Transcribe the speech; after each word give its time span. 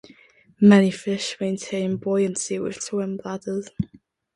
Many 0.59 0.89
fish 0.89 1.37
maintain 1.39 1.97
buoyancy 1.97 2.57
with 2.57 2.81
swim 2.81 3.17
bladders. 3.17 3.69